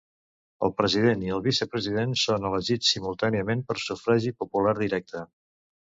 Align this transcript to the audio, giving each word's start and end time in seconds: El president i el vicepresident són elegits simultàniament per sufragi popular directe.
El 0.67 0.71
president 0.79 1.25
i 1.27 1.33
el 1.35 1.43
vicepresident 1.49 2.15
són 2.21 2.47
elegits 2.51 2.91
simultàniament 2.95 3.61
per 3.69 3.77
sufragi 3.85 4.37
popular 4.41 4.75
directe. 4.85 5.23